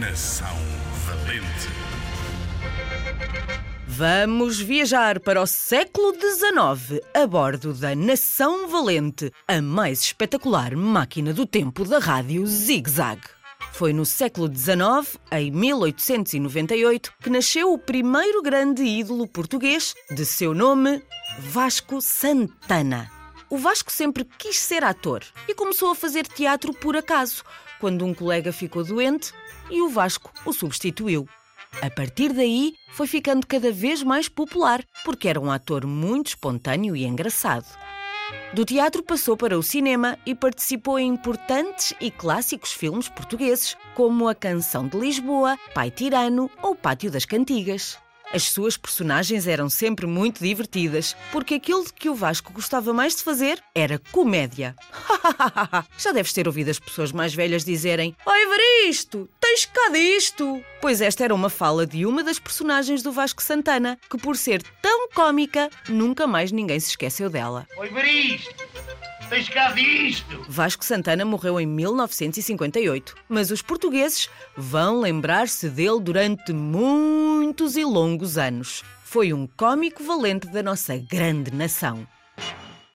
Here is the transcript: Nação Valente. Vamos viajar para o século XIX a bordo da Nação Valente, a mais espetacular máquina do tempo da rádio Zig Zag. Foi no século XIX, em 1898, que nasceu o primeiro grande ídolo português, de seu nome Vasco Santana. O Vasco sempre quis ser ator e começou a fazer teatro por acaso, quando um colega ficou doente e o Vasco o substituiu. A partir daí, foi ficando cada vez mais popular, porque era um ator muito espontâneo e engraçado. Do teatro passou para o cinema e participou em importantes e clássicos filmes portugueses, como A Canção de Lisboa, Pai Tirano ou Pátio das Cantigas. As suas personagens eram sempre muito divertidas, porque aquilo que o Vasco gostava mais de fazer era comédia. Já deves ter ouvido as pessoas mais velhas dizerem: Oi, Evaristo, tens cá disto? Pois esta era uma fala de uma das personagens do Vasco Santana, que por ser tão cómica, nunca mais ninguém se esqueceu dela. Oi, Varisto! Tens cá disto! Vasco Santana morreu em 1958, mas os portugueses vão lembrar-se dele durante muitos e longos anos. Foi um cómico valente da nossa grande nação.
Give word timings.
Nação 0.00 0.56
Valente. 1.06 1.68
Vamos 3.86 4.58
viajar 4.58 5.20
para 5.20 5.40
o 5.40 5.46
século 5.46 6.12
XIX 6.12 7.00
a 7.14 7.24
bordo 7.28 7.72
da 7.72 7.94
Nação 7.94 8.66
Valente, 8.66 9.30
a 9.46 9.62
mais 9.62 10.00
espetacular 10.02 10.74
máquina 10.74 11.32
do 11.32 11.46
tempo 11.46 11.84
da 11.84 12.00
rádio 12.00 12.44
Zig 12.44 12.90
Zag. 12.90 13.20
Foi 13.72 13.92
no 13.92 14.04
século 14.04 14.52
XIX, 14.52 15.16
em 15.30 15.52
1898, 15.52 17.12
que 17.22 17.30
nasceu 17.30 17.72
o 17.72 17.78
primeiro 17.78 18.42
grande 18.42 18.82
ídolo 18.82 19.28
português, 19.28 19.94
de 20.10 20.26
seu 20.26 20.54
nome 20.54 21.00
Vasco 21.38 22.00
Santana. 22.00 23.13
O 23.54 23.56
Vasco 23.56 23.92
sempre 23.92 24.24
quis 24.24 24.58
ser 24.58 24.82
ator 24.82 25.22
e 25.46 25.54
começou 25.54 25.88
a 25.88 25.94
fazer 25.94 26.26
teatro 26.26 26.74
por 26.74 26.96
acaso, 26.96 27.44
quando 27.78 28.04
um 28.04 28.12
colega 28.12 28.52
ficou 28.52 28.82
doente 28.82 29.32
e 29.70 29.80
o 29.80 29.88
Vasco 29.88 30.32
o 30.44 30.52
substituiu. 30.52 31.28
A 31.80 31.88
partir 31.88 32.32
daí, 32.32 32.74
foi 32.90 33.06
ficando 33.06 33.46
cada 33.46 33.70
vez 33.70 34.02
mais 34.02 34.28
popular, 34.28 34.84
porque 35.04 35.28
era 35.28 35.40
um 35.40 35.52
ator 35.52 35.86
muito 35.86 36.30
espontâneo 36.30 36.96
e 36.96 37.04
engraçado. 37.04 37.66
Do 38.52 38.64
teatro 38.64 39.04
passou 39.04 39.36
para 39.36 39.56
o 39.56 39.62
cinema 39.62 40.18
e 40.26 40.34
participou 40.34 40.98
em 40.98 41.06
importantes 41.06 41.94
e 42.00 42.10
clássicos 42.10 42.72
filmes 42.72 43.08
portugueses, 43.08 43.76
como 43.94 44.26
A 44.26 44.34
Canção 44.34 44.88
de 44.88 44.98
Lisboa, 44.98 45.56
Pai 45.72 45.92
Tirano 45.92 46.50
ou 46.60 46.74
Pátio 46.74 47.08
das 47.08 47.24
Cantigas. 47.24 48.03
As 48.34 48.50
suas 48.50 48.76
personagens 48.76 49.46
eram 49.46 49.70
sempre 49.70 50.08
muito 50.08 50.42
divertidas, 50.42 51.14
porque 51.30 51.54
aquilo 51.54 51.84
que 51.84 52.08
o 52.08 52.16
Vasco 52.16 52.52
gostava 52.52 52.92
mais 52.92 53.14
de 53.14 53.22
fazer 53.22 53.62
era 53.72 54.00
comédia. 54.10 54.74
Já 55.96 56.10
deves 56.10 56.32
ter 56.32 56.48
ouvido 56.48 56.68
as 56.68 56.80
pessoas 56.80 57.12
mais 57.12 57.32
velhas 57.32 57.64
dizerem: 57.64 58.16
Oi, 58.26 58.42
Evaristo, 58.42 59.30
tens 59.40 59.66
cá 59.66 59.88
disto? 59.90 60.60
Pois 60.80 61.00
esta 61.00 61.22
era 61.22 61.32
uma 61.32 61.48
fala 61.48 61.86
de 61.86 62.04
uma 62.04 62.24
das 62.24 62.40
personagens 62.40 63.04
do 63.04 63.12
Vasco 63.12 63.40
Santana, 63.40 63.96
que 64.10 64.18
por 64.18 64.36
ser 64.36 64.64
tão 64.82 65.08
cómica, 65.10 65.70
nunca 65.88 66.26
mais 66.26 66.50
ninguém 66.50 66.80
se 66.80 66.88
esqueceu 66.88 67.30
dela. 67.30 67.68
Oi, 67.78 67.88
Varisto! 67.90 68.64
Tens 69.30 69.48
cá 69.48 69.72
disto! 69.72 70.44
Vasco 70.48 70.84
Santana 70.84 71.24
morreu 71.24 71.58
em 71.58 71.66
1958, 71.66 73.14
mas 73.28 73.50
os 73.50 73.62
portugueses 73.62 74.28
vão 74.56 75.00
lembrar-se 75.00 75.68
dele 75.68 76.00
durante 76.00 76.52
muitos 77.44 77.76
e 77.76 77.84
longos 77.84 78.38
anos. 78.38 78.82
Foi 79.04 79.34
um 79.34 79.46
cómico 79.46 80.02
valente 80.02 80.48
da 80.48 80.62
nossa 80.62 80.96
grande 80.96 81.50
nação. 81.50 82.06